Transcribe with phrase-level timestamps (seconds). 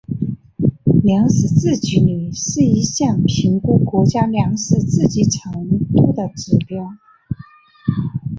[1.03, 5.51] 粮食自给率是一项评估国家粮食自给程
[5.93, 6.89] 度的指标。